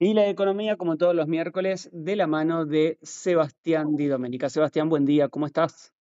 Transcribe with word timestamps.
Y 0.00 0.14
la 0.14 0.28
economía, 0.28 0.76
como 0.76 0.96
todos 0.96 1.12
los 1.12 1.26
miércoles, 1.26 1.90
de 1.92 2.14
la 2.14 2.28
mano 2.28 2.64
de 2.64 2.98
Sebastián 3.02 3.96
Di 3.96 4.06
Domenica. 4.06 4.48
Sebastián, 4.48 4.88
buen 4.88 5.04
día, 5.04 5.28
¿cómo 5.28 5.44
estás? 5.46 5.92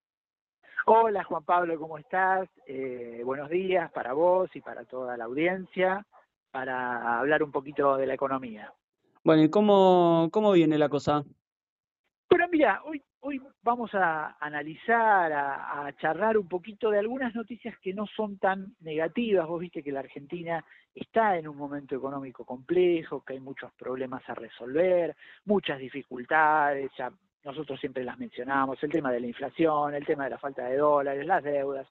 Hola 0.86 1.24
Juan 1.24 1.44
Pablo, 1.44 1.80
¿cómo 1.80 1.98
estás? 1.98 2.48
Eh, 2.68 3.24
buenos 3.26 3.50
días 3.50 3.92
para 3.92 4.14
vos 4.14 4.56
y 4.56 4.62
para 4.62 4.86
toda 4.86 5.18
la 5.18 5.26
audiencia, 5.26 6.06
para 6.52 7.18
hablar 7.18 7.42
un 7.42 7.52
poquito 7.52 7.98
de 7.98 8.06
la 8.06 8.14
economía. 8.14 8.72
Bueno, 9.24 9.42
¿y 9.42 9.50
cómo, 9.50 10.30
cómo 10.32 10.52
viene 10.52 10.78
la 10.78 10.90
cosa? 10.90 11.24
Bueno, 12.30 12.46
mira, 12.52 12.84
hoy, 12.86 13.04
hoy 13.28 13.42
vamos 13.62 13.94
a 13.94 14.38
analizar, 14.40 15.34
a, 15.34 15.94
charlar 16.00 16.38
un 16.38 16.48
poquito 16.48 16.90
de 16.90 17.00
algunas 17.00 17.36
noticias 17.36 17.78
que 17.80 17.94
no 17.94 18.08
son 18.08 18.38
tan 18.38 18.74
negativas. 18.80 19.46
Vos 19.46 19.60
viste 19.60 19.84
que 19.84 19.92
la 19.92 20.00
Argentina 20.00 20.64
está 20.96 21.38
en 21.38 21.50
un 21.50 21.58
momento 21.58 21.94
económico 21.94 22.46
complejo, 22.46 23.26
que 23.26 23.34
hay 23.34 23.42
muchos 23.42 23.74
problemas 23.74 24.24
a 24.30 24.34
resolver, 24.34 25.14
muchas 25.44 25.78
dificultades, 25.78 26.90
ya 26.98 27.12
nosotros 27.44 27.78
siempre 27.82 28.06
las 28.06 28.18
mencionamos, 28.18 28.82
el 28.82 28.92
tema 28.92 29.12
de 29.12 29.20
la 29.20 29.28
inflación, 29.28 29.94
el 29.94 30.06
tema 30.06 30.24
de 30.24 30.30
la 30.30 30.40
falta 30.40 30.64
de 30.64 30.78
dólares, 30.78 31.26
las 31.26 31.44
deudas. 31.44 31.88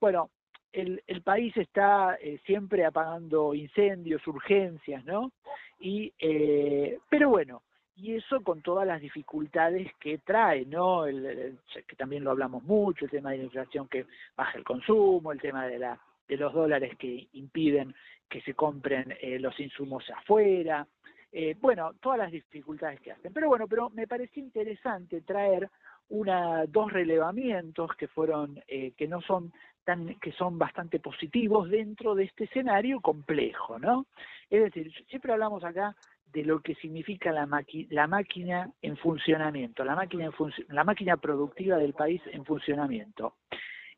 Bueno, 0.00 0.30
el, 0.72 1.02
país 1.22 1.54
está 1.58 2.16
eh, 2.18 2.40
siempre 2.46 2.86
apagando 2.86 3.52
incendios, 3.52 4.26
urgencias, 4.26 5.04
¿no? 5.04 5.32
Y, 5.80 6.14
eh, 6.18 6.98
pero 7.10 7.28
bueno, 7.28 7.62
y 7.98 8.14
eso 8.14 8.42
con 8.42 8.62
todas 8.62 8.86
las 8.86 9.00
dificultades 9.00 9.92
que 9.98 10.18
trae, 10.18 10.64
¿no? 10.64 11.04
El, 11.04 11.58
que 11.86 11.96
también 11.96 12.22
lo 12.22 12.30
hablamos 12.30 12.62
mucho, 12.62 13.04
el 13.04 13.10
tema 13.10 13.32
de 13.32 13.38
la 13.38 13.44
inflación 13.44 13.88
que 13.88 14.06
baja 14.36 14.56
el 14.56 14.64
consumo, 14.64 15.32
el 15.32 15.40
tema 15.40 15.66
de, 15.66 15.80
la, 15.80 15.98
de 16.28 16.36
los 16.36 16.52
dólares 16.52 16.96
que 16.96 17.26
impiden 17.32 17.94
que 18.28 18.40
se 18.42 18.54
compren 18.54 19.16
eh, 19.20 19.38
los 19.40 19.58
insumos 19.58 20.08
afuera, 20.10 20.86
eh, 21.32 21.56
bueno, 21.60 21.92
todas 22.00 22.18
las 22.18 22.30
dificultades 22.30 23.00
que 23.00 23.12
hacen. 23.12 23.32
Pero 23.32 23.48
bueno, 23.48 23.66
pero 23.66 23.90
me 23.90 24.06
pareció 24.06 24.42
interesante 24.42 25.22
traer 25.22 25.68
una, 26.10 26.66
dos 26.66 26.92
relevamientos 26.92 27.90
que 27.96 28.06
fueron, 28.06 28.62
eh, 28.68 28.92
que 28.96 29.08
no 29.08 29.20
son 29.22 29.52
tan, 29.84 30.14
que 30.20 30.32
son 30.32 30.56
bastante 30.56 31.00
positivos 31.00 31.68
dentro 31.68 32.14
de 32.14 32.24
este 32.24 32.44
escenario 32.44 33.00
complejo, 33.00 33.78
¿no? 33.78 34.06
Es 34.48 34.62
decir, 34.62 34.92
siempre 35.08 35.32
hablamos 35.32 35.64
acá 35.64 35.96
de 36.32 36.44
lo 36.44 36.60
que 36.60 36.74
significa 36.76 37.32
la, 37.32 37.48
la 37.90 38.06
máquina 38.06 38.70
en 38.82 38.96
funcionamiento, 38.96 39.84
la 39.84 39.94
máquina, 39.94 40.26
en 40.26 40.74
la 40.74 40.84
máquina 40.84 41.16
productiva 41.16 41.76
del 41.78 41.94
país 41.94 42.20
en 42.32 42.44
funcionamiento. 42.44 43.34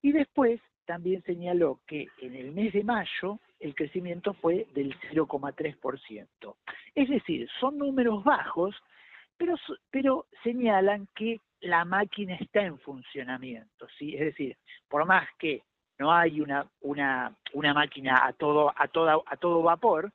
Y 0.02 0.12
después 0.12 0.60
también 0.86 1.24
señaló 1.24 1.80
que 1.88 2.08
en 2.22 2.36
el 2.36 2.52
mes 2.52 2.74
de 2.74 2.84
mayo 2.84 3.40
el 3.60 3.74
crecimiento 3.74 4.34
fue 4.34 4.68
del 4.74 4.96
0,3%. 5.12 6.56
Es 6.94 7.10
decir, 7.10 7.50
son 7.60 7.78
números 7.78 8.24
bajos, 8.24 8.76
pero, 9.38 9.56
pero 9.90 10.28
señalan 10.44 11.08
que 11.16 11.42
la 11.62 11.86
máquina 11.86 12.36
está 12.36 12.62
en 12.62 12.78
funcionamiento, 12.80 13.88
¿sí? 13.98 14.16
Es 14.16 14.22
decir, 14.22 14.58
por 14.88 15.06
más 15.06 15.28
que 15.40 15.64
no 15.98 16.14
hay 16.14 16.42
una, 16.42 16.68
una, 16.82 17.36
una 17.54 17.74
máquina 17.74 18.26
a 18.26 18.34
todo, 18.34 18.74
a, 18.76 18.88
toda, 18.88 19.18
a 19.26 19.38
todo 19.38 19.62
vapor, 19.62 20.12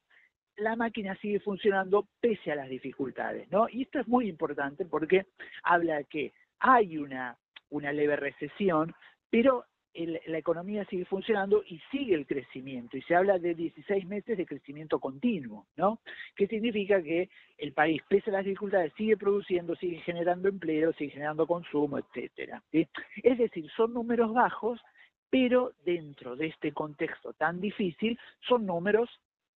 la 0.60 0.76
máquina 0.76 1.16
sigue 1.16 1.41
funcionando 1.41 2.06
pese 2.21 2.53
a 2.53 2.56
las 2.56 2.69
dificultades, 2.69 3.50
¿no? 3.50 3.69
Y 3.69 3.82
esto 3.82 3.98
es 4.00 4.09
muy 4.09 4.28
importante 4.28 4.84
porque 4.84 5.26
habla 5.62 5.97
de 5.97 6.04
que 6.04 6.32
hay 6.59 6.98
una, 6.98 7.37
una 7.71 7.93
leve 7.93 8.16
recesión, 8.16 8.94
pero 9.31 9.65
la 9.94 10.38
economía 10.38 10.84
sigue 10.84 11.04
funcionando 11.04 11.65
y 11.66 11.81
sigue 11.91 12.15
el 12.15 12.26
crecimiento. 12.26 12.97
Y 12.97 13.03
se 13.03 13.15
habla 13.15 13.38
de 13.38 13.54
16 13.54 14.06
meses 14.06 14.37
de 14.37 14.47
crecimiento 14.47 15.00
continuo, 15.00 15.66
¿no? 15.76 16.00
Que 16.37 16.47
significa 16.47 17.03
que 17.03 17.28
el 17.59 17.72
país, 17.72 18.00
pese 18.09 18.31
a 18.31 18.34
las 18.34 18.44
dificultades, 18.44 18.93
sigue 18.97 19.16
produciendo, 19.16 19.75
sigue 19.76 19.99
generando 20.00 20.49
empleo, 20.49 20.93
sigue 20.93 21.10
generando 21.10 21.47
consumo, 21.47 21.99
etcétera. 21.99 22.62
Es 22.72 23.38
decir, 23.38 23.69
son 23.76 23.93
números 23.93 24.32
bajos, 24.32 24.81
pero 25.28 25.72
dentro 25.84 26.37
de 26.37 26.47
este 26.47 26.72
contexto 26.72 27.32
tan 27.32 27.60
difícil, 27.60 28.19
son 28.47 28.66
números 28.66 29.10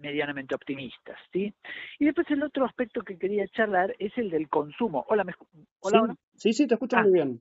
medianamente 0.04 0.54
optimistas, 0.54 1.18
¿sí? 1.32 1.52
Y 1.98 2.04
después 2.04 2.30
el 2.30 2.42
otro 2.42 2.64
aspecto 2.64 3.02
que 3.02 3.18
quería 3.18 3.48
charlar 3.48 3.94
es 3.98 4.16
el 4.18 4.30
del 4.30 4.48
consumo. 4.48 5.04
Hola, 5.08 5.24
¿me, 5.24 5.32
hola, 5.80 6.14
sí, 6.34 6.52
sí, 6.52 6.66
te 6.66 6.74
escucho 6.74 6.96
muy 6.98 7.20
ah, 7.20 7.24
bien. 7.24 7.40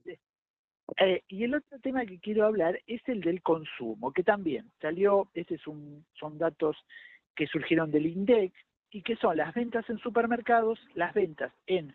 Eh, 0.98 1.24
y 1.28 1.44
el 1.44 1.56
otro 1.56 1.80
tema 1.80 2.06
que 2.06 2.20
quiero 2.20 2.46
hablar 2.46 2.80
es 2.88 3.02
el 3.08 3.22
del 3.22 3.42
consumo, 3.42 4.12
que 4.12 4.24
también 4.24 4.72
salió, 4.82 5.30
este 5.34 5.56
es 5.56 5.68
un, 5.68 6.06
son 6.14 6.38
datos 6.38 6.78
que 7.36 7.48
surgieron 7.48 7.92
del 7.92 8.06
INDEC 8.06 8.54
y 8.92 9.02
que 9.02 9.16
son 9.16 9.38
las 9.38 9.54
ventas 9.54 9.90
en 9.90 9.98
supermercados, 9.98 10.80
las 10.94 11.14
ventas 11.14 11.52
en, 11.66 11.94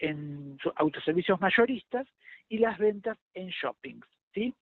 en 0.00 0.58
autoservicios 0.76 1.40
mayoristas 1.40 2.06
y 2.48 2.58
las 2.58 2.78
ventas 2.78 3.18
en 3.34 3.48
shoppings, 3.48 4.06
¿sí? 4.32 4.54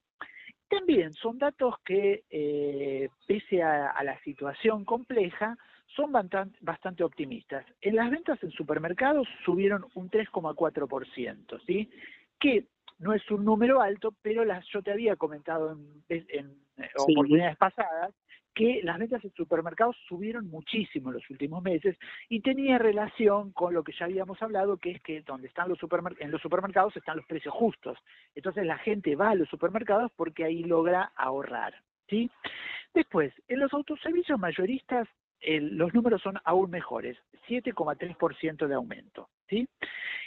También 0.69 1.15
son 1.15 1.39
datos 1.39 1.77
que, 1.85 2.25
eh, 2.31 3.09
pese 3.27 3.63
a, 3.63 3.91
a, 3.91 4.05
la 4.05 4.21
situación 4.21 4.85
compleja, 4.85 5.57
son 5.87 6.13
bastante 6.13 7.03
optimistas. 7.03 7.65
En 7.81 7.97
las 7.97 8.11
ventas 8.11 8.43
en 8.43 8.51
supermercados 8.51 9.27
subieron 9.45 9.87
un 9.95 10.11
3,4%, 10.11 11.61
¿sí? 11.67 11.91
Que 12.39 12.67
no 12.99 13.15
es 13.15 13.31
un 13.31 13.45
número 13.45 13.81
alto, 13.81 14.15
pero 14.23 14.45
las, 14.45 14.67
yo 14.67 14.83
te 14.83 14.93
había 14.93 15.17
comentado 15.17 15.77
en, 16.09 16.55
oportunidades 16.97 17.57
pasadas 17.57 18.15
que 18.59 18.81
las 18.83 18.99
ventas 18.99 19.25
en 19.25 19.33
supermercados 19.35 19.97
subieron 20.09 20.49
muchísimo 20.49 21.11
en 21.11 21.15
los 21.15 21.31
últimos 21.31 21.63
meses 21.63 21.97
y 22.29 22.41
tenía 22.41 22.77
relación 22.77 23.53
con 23.53 23.73
lo 23.73 23.85
que 23.85 23.93
ya 23.97 24.07
habíamos 24.07 24.43
hablado, 24.43 24.79
que 24.79 24.91
es 24.91 25.01
que 25.01 25.21
donde 25.21 25.47
están 25.47 25.69
los 25.69 25.79
supermercados, 25.79 26.25
en 26.25 26.33
los 26.33 26.43
supermercados 26.43 26.97
están 26.97 27.19
los 27.19 27.27
precios 27.27 27.55
justos. 27.55 27.97
Entonces 28.35 28.67
la 28.67 28.77
gente 28.79 29.15
va 29.15 29.31
a 29.31 29.37
los 29.37 29.49
supermercados 29.49 30.11
porque 30.17 30.43
ahí 30.43 30.65
logra 30.65 31.13
ahorrar. 31.15 31.73
¿sí? 32.09 32.29
Después, 32.93 33.33
en 33.47 33.61
los 33.61 33.73
autoservicios 33.73 34.41
mayoristas 34.41 35.07
los 35.41 35.95
números 35.95 36.21
son 36.21 36.37
aún 36.45 36.69
mejores, 36.69 37.17
7,3% 37.49 38.67
de 38.67 38.75
aumento. 38.75 39.29
¿sí? 39.49 39.69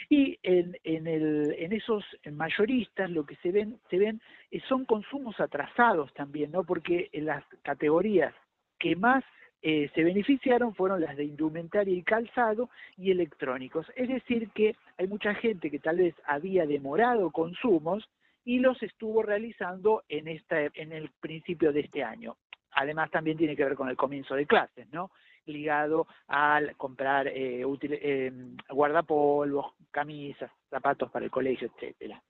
Y 0.08 0.38
en, 0.42 0.76
en, 0.84 1.06
el, 1.06 1.54
en 1.58 1.72
esos 1.72 2.04
mayoristas 2.30 3.10
lo 3.10 3.24
que 3.24 3.36
se 3.36 3.52
ven, 3.52 3.78
se 3.90 3.98
ven 3.98 4.20
eh, 4.50 4.60
son 4.68 4.84
consumos 4.84 5.38
atrasados 5.40 6.12
también, 6.14 6.52
¿no? 6.52 6.64
Porque 6.64 7.10
las 7.12 7.44
categorías 7.62 8.34
que 8.78 8.96
más 8.96 9.24
eh, 9.62 9.90
se 9.94 10.02
beneficiaron 10.02 10.74
fueron 10.74 11.00
las 11.00 11.16
de 11.16 11.24
indumentaria 11.24 11.94
y 11.94 12.02
calzado 12.02 12.68
y 12.96 13.12
electrónicos. 13.12 13.86
Es 13.94 14.08
decir, 14.08 14.50
que 14.50 14.74
hay 14.98 15.06
mucha 15.06 15.34
gente 15.34 15.70
que 15.70 15.78
tal 15.78 15.98
vez 15.98 16.14
había 16.26 16.66
demorado 16.66 17.30
consumos 17.30 18.08
y 18.44 18.58
los 18.58 18.82
estuvo 18.82 19.22
realizando 19.22 20.02
en, 20.08 20.26
esta, 20.26 20.60
en 20.62 20.92
el 20.92 21.10
principio 21.20 21.72
de 21.72 21.80
este 21.80 22.02
año. 22.02 22.36
Además, 22.72 23.10
también 23.12 23.36
tiene 23.36 23.54
que 23.54 23.64
ver 23.64 23.76
con 23.76 23.88
el 23.88 23.96
comienzo 23.96 24.34
de 24.34 24.46
clases, 24.46 24.88
¿no? 24.92 25.12
ligado 25.46 26.06
al 26.28 26.76
comprar 26.76 27.28
eh, 27.28 27.64
eh, 27.64 28.32
guardapolvos, 28.70 29.74
camisas, 29.92 30.50
zapatos 30.68 31.10
para 31.10 31.24
el 31.24 31.30
colegio, 31.30 31.70
etcétera. 31.72 32.20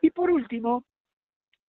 Y 0.00 0.10
por 0.10 0.30
último, 0.30 0.84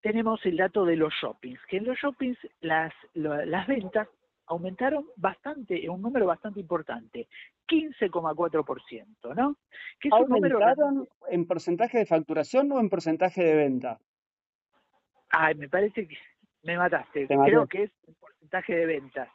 tenemos 0.01 0.45
el 0.45 0.57
dato 0.57 0.85
de 0.85 0.95
los 0.95 1.13
shoppings, 1.13 1.59
que 1.67 1.77
en 1.77 1.85
los 1.85 1.97
shoppings 1.97 2.37
las, 2.61 2.93
las 3.13 3.67
ventas 3.67 4.07
aumentaron 4.47 5.05
bastante, 5.15 5.83
en 5.83 5.89
un 5.89 6.01
número 6.01 6.27
bastante 6.27 6.59
importante, 6.59 7.27
15,4%, 7.67 9.35
¿no? 9.35 9.57
Que 9.99 10.09
es 10.09 10.13
un 10.13 10.29
número 10.29 10.59
en 11.29 11.47
porcentaje 11.47 11.97
de 11.97 12.05
facturación 12.05 12.71
o 12.71 12.79
en 12.79 12.89
porcentaje 12.89 13.43
de 13.43 13.55
venta? 13.55 13.99
Ay, 15.29 15.55
me 15.55 15.67
parece 15.67 16.07
que 16.07 16.17
me 16.63 16.77
mataste. 16.77 17.27
Creo 17.27 17.67
que 17.67 17.83
es 17.83 17.91
en 18.07 18.13
porcentaje 18.15 18.75
de 18.75 18.85
ventas. 18.85 19.29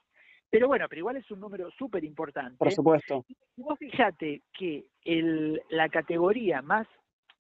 Pero 0.50 0.67
bueno, 0.67 0.87
pero 0.88 1.00
igual 1.00 1.17
es 1.17 1.31
un 1.31 1.41
número 1.41 1.70
súper 1.70 2.02
importante. 2.05 2.56
Por 2.56 2.73
supuesto. 2.73 3.25
Y 3.29 3.62
vos 3.62 3.79
fíjate 3.79 4.43
que 4.52 4.87
el, 5.05 5.62
la 5.70 5.88
categoría 5.88 6.61
más, 6.61 6.88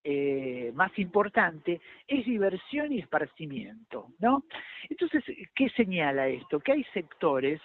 eh, 0.04 0.70
más 0.74 0.96
importante 0.98 1.80
es 2.06 2.24
diversión 2.24 2.92
y 2.92 3.00
esparcimiento, 3.00 4.08
¿no? 4.20 4.44
Entonces, 4.88 5.24
¿qué 5.54 5.68
señala 5.70 6.28
esto? 6.28 6.60
Que 6.60 6.72
hay 6.72 6.84
sectores 6.94 7.60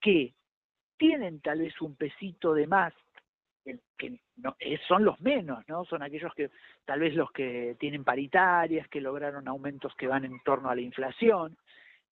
que 0.00 0.34
tienen 0.96 1.40
tal 1.40 1.60
vez 1.60 1.80
un 1.80 1.96
pesito 1.96 2.54
de 2.54 2.66
más 2.66 2.94
que, 3.96 4.18
no, 4.36 4.56
son 4.86 5.04
los 5.04 5.20
menos, 5.20 5.66
¿no? 5.68 5.84
Son 5.84 6.02
aquellos 6.02 6.32
que 6.34 6.50
tal 6.84 7.00
vez 7.00 7.14
los 7.14 7.30
que 7.32 7.76
tienen 7.78 8.04
paritarias, 8.04 8.88
que 8.88 9.00
lograron 9.00 9.48
aumentos 9.48 9.94
que 9.96 10.06
van 10.06 10.24
en 10.24 10.40
torno 10.44 10.70
a 10.70 10.74
la 10.74 10.80
inflación. 10.80 11.56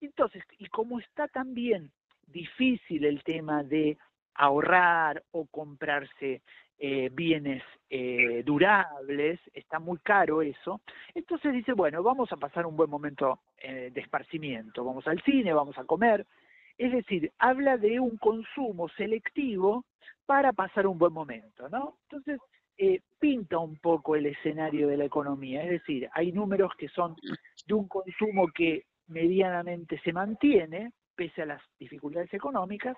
Entonces, 0.01 0.43
y 0.59 0.67
como 0.67 0.99
está 0.99 1.27
también 1.27 1.91
difícil 2.27 3.05
el 3.05 3.23
tema 3.23 3.63
de 3.63 3.97
ahorrar 4.35 5.23
o 5.31 5.47
comprarse 5.47 6.41
eh, 6.79 7.09
bienes 7.11 7.63
eh, 7.89 8.43
durables, 8.45 9.39
está 9.53 9.79
muy 9.79 9.97
caro 9.97 10.43
eso, 10.43 10.81
entonces 11.15 11.53
dice, 11.53 11.73
bueno, 11.73 12.03
vamos 12.03 12.31
a 12.31 12.37
pasar 12.37 12.67
un 12.67 12.77
buen 12.77 12.89
momento 12.89 13.39
eh, 13.57 13.89
de 13.91 14.01
esparcimiento, 14.01 14.85
vamos 14.85 15.07
al 15.07 15.19
cine, 15.23 15.53
vamos 15.53 15.75
a 15.79 15.85
comer, 15.85 16.27
es 16.77 16.91
decir, 16.91 17.31
habla 17.39 17.77
de 17.77 17.99
un 17.99 18.17
consumo 18.17 18.89
selectivo 18.89 19.85
para 20.27 20.53
pasar 20.53 20.85
un 20.85 20.99
buen 20.99 21.13
momento, 21.13 21.67
¿no? 21.69 21.97
Entonces, 22.03 22.39
pinta 23.17 23.57
un 23.57 23.77
poco 23.77 24.15
el 24.15 24.27
escenario 24.27 24.87
de 24.87 24.97
la 24.97 25.05
economía, 25.05 25.63
es 25.63 25.71
decir, 25.71 26.07
hay 26.13 26.31
números 26.31 26.71
que 26.77 26.89
son 26.89 27.15
de 27.65 27.73
un 27.73 27.87
consumo 27.87 28.49
que 28.53 28.85
medianamente 29.07 29.99
se 30.03 30.13
mantiene, 30.13 30.91
pese 31.17 31.41
a 31.41 31.47
las 31.47 31.61
dificultades 31.79 32.33
económicas, 32.33 32.95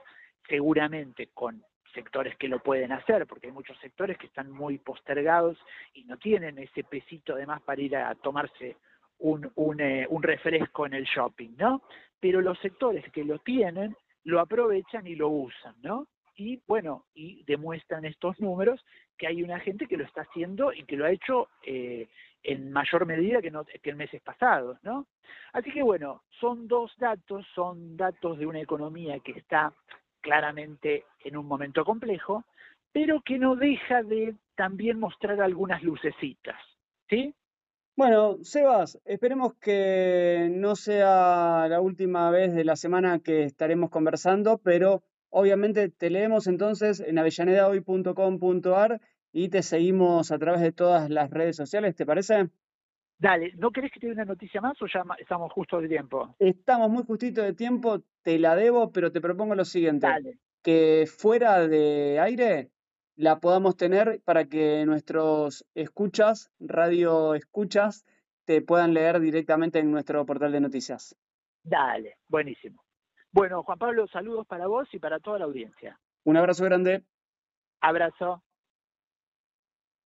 seguramente 0.47 1.29
con 1.33 1.63
sectores 1.93 2.37
que 2.37 2.47
lo 2.47 2.59
pueden 2.59 2.91
hacer, 2.91 3.25
porque 3.25 3.47
hay 3.47 3.53
muchos 3.53 3.77
sectores 3.79 4.17
que 4.17 4.27
están 4.27 4.51
muy 4.51 4.77
postergados 4.77 5.57
y 5.93 6.03
no 6.03 6.17
tienen 6.17 6.59
ese 6.59 6.83
pesito 6.83 7.33
además 7.33 7.61
para 7.61 7.81
ir 7.81 7.95
a 7.95 8.13
tomarse 8.15 8.77
un, 9.19 9.51
un, 9.55 9.81
eh, 9.81 10.05
un 10.09 10.21
refresco 10.21 10.85
en 10.85 10.93
el 10.93 11.05
shopping, 11.05 11.55
¿no? 11.57 11.81
Pero 12.19 12.41
los 12.41 12.59
sectores 12.59 13.09
que 13.11 13.23
lo 13.23 13.39
tienen 13.39 13.95
lo 14.25 14.39
aprovechan 14.39 15.07
y 15.07 15.15
lo 15.15 15.29
usan, 15.29 15.75
¿no? 15.81 16.07
Y 16.39 16.61
bueno, 16.65 17.05
y 17.13 17.43
demuestran 17.43 18.05
estos 18.05 18.39
números 18.39 18.83
que 19.17 19.27
hay 19.27 19.43
una 19.43 19.59
gente 19.59 19.87
que 19.87 19.97
lo 19.97 20.05
está 20.05 20.21
haciendo 20.21 20.71
y 20.71 20.85
que 20.85 20.95
lo 20.95 21.03
ha 21.03 21.11
hecho 21.11 21.49
eh, 21.65 22.07
en 22.43 22.71
mayor 22.71 23.05
medida 23.05 23.41
que, 23.41 23.51
en 23.89 23.97
meses 23.97 24.21
pasados, 24.21 24.77
¿no? 24.81 25.07
Así 25.51 25.69
que 25.69 25.83
bueno, 25.83 26.23
son 26.39 26.69
dos 26.69 26.93
datos, 26.97 27.45
son 27.53 27.97
datos 27.97 28.39
de 28.39 28.45
una 28.45 28.61
economía 28.61 29.19
que 29.19 29.33
está 29.33 29.73
claramente 30.21 31.03
en 31.25 31.35
un 31.35 31.45
momento 31.45 31.83
complejo, 31.83 32.45
pero 32.93 33.21
que 33.21 33.37
no 33.37 33.57
deja 33.57 34.01
de 34.03 34.33
también 34.55 34.97
mostrar 34.97 35.41
algunas 35.41 35.83
lucecitas, 35.83 36.55
¿sí? 37.09 37.35
Bueno, 37.97 38.37
Sebas, 38.43 38.97
esperemos 39.03 39.55
que 39.55 40.47
no 40.49 40.77
sea 40.77 41.67
la 41.67 41.81
última 41.81 42.31
vez 42.31 42.53
de 42.53 42.63
la 42.63 42.77
semana 42.77 43.19
que 43.19 43.43
estaremos 43.43 43.89
conversando, 43.89 44.57
pero 44.57 45.03
obviamente 45.29 45.89
te 45.89 46.09
leemos 46.09 46.47
entonces 46.47 46.99
en 46.99 47.17
avellanedahoy.com.ar 47.19 49.01
y 49.31 49.49
te 49.49 49.61
seguimos 49.63 50.31
a 50.31 50.39
través 50.39 50.61
de 50.61 50.71
todas 50.71 51.09
las 51.09 51.29
redes 51.29 51.55
sociales, 51.55 51.95
¿te 51.95 52.05
parece? 52.05 52.49
Dale, 53.19 53.51
¿no 53.57 53.71
querés 53.71 53.91
que 53.91 53.99
te 53.99 54.07
dé 54.07 54.13
una 54.13 54.25
noticia 54.25 54.61
más 54.61 54.81
o 54.81 54.87
ya 54.87 55.03
estamos 55.19 55.51
justo 55.51 55.81
de 55.81 55.89
tiempo? 55.89 56.35
Estamos 56.39 56.89
muy 56.89 57.03
justito 57.03 57.41
de 57.41 57.53
tiempo, 57.53 58.01
te 58.23 58.39
la 58.39 58.55
debo, 58.55 58.91
pero 58.91 59.11
te 59.11 59.19
propongo 59.19 59.55
lo 59.55 59.65
siguiente. 59.65 60.07
Que 60.63 61.05
fuera 61.05 61.67
de 61.67 62.19
aire 62.19 62.71
la 63.17 63.39
podamos 63.41 63.75
tener 63.75 64.21
para 64.23 64.45
que 64.45 64.85
nuestros 64.85 65.65
escuchas, 65.75 66.51
radio 66.59 67.35
escuchas, 67.35 68.05
te 68.45 68.61
puedan 68.61 68.93
leer 68.93 69.19
directamente 69.19 69.79
en 69.79 69.91
nuestro 69.91 70.25
portal 70.25 70.53
de 70.53 70.61
noticias. 70.61 71.15
Dale, 71.63 72.17
buenísimo. 72.29 72.81
Bueno, 73.31 73.63
Juan 73.63 73.77
Pablo, 73.77 74.07
saludos 74.07 74.47
para 74.47 74.67
vos 74.67 74.87
y 74.91 74.99
para 74.99 75.19
toda 75.19 75.39
la 75.39 75.45
audiencia. 75.45 75.99
Un 76.23 76.37
abrazo 76.37 76.63
grande. 76.65 77.03
Abrazo. 77.81 78.43